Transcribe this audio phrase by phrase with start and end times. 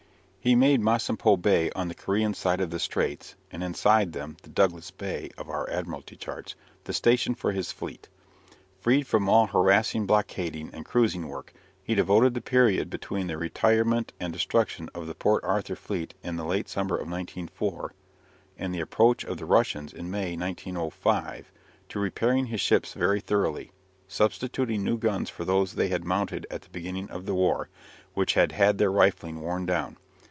[0.43, 4.49] He made Masampho Bay on the Korean side of the straits, and inside them (the
[4.49, 8.09] "Douglas Bay" of our Admiralty Charts), the station for his fleet.
[8.79, 11.53] Freed from all harassing blockading and cruising work,
[11.83, 16.37] he devoted the period between the retirement and destruction of the Port Arthur fleet in
[16.37, 17.93] the late summer of 1904,
[18.57, 21.51] and the approach of the Russians in May, 1905,
[21.89, 23.73] to repairing his ships very thoroughly,
[24.07, 27.69] substituting new guns for those they had mounted at the beginning of the war,
[28.15, 29.97] which had had their rifling worn down.